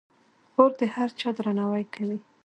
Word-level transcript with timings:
خور 0.51 0.71
د 0.79 0.81
هر 0.93 1.09
چا 1.19 1.29
درناوی 1.37 1.85
کوي. 1.95 2.19